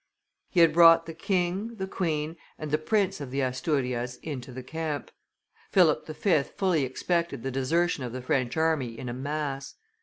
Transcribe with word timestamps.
He 0.49 0.61
had 0.61 0.73
brought 0.73 1.05
the 1.05 1.13
king, 1.13 1.75
the 1.75 1.85
queen, 1.85 2.35
and 2.57 2.71
the 2.71 2.79
prince 2.79 3.21
of 3.21 3.29
the 3.29 3.41
Asturias 3.43 4.15
into 4.23 4.51
the 4.51 4.63
camp; 4.63 5.11
Philip 5.69 6.07
V. 6.07 6.41
fully 6.41 6.81
expected 6.83 7.43
the 7.43 7.51
desertion 7.51 8.03
of 8.03 8.11
the 8.11 8.23
French 8.23 8.57
army 8.57 8.97
in 8.97 9.09
a 9.09 9.13
mass. 9.13 9.75